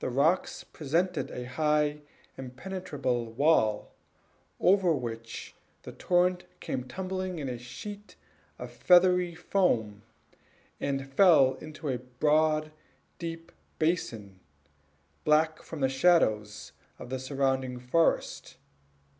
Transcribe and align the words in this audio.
The 0.00 0.08
rocks 0.10 0.64
presented 0.64 1.30
a 1.30 1.44
high, 1.44 2.00
impenetrable 2.36 3.26
wall, 3.30 3.92
over 4.58 4.92
which 4.92 5.54
the 5.84 5.92
torrent 5.92 6.46
came 6.58 6.88
tumbling 6.88 7.38
in 7.38 7.48
a 7.48 7.56
sheet 7.56 8.16
of 8.58 8.72
feathery 8.72 9.36
foam, 9.36 10.02
and 10.80 11.06
fell 11.12 11.54
into 11.60 11.88
a 11.88 11.98
broad, 11.98 12.72
deep 13.20 13.52
basin, 13.78 14.40
black 15.22 15.62
from 15.62 15.82
the 15.82 15.88
shadows 15.88 16.72
of 16.98 17.08
the 17.08 17.20
surrounding 17.20 17.78
forest. 17.78 18.56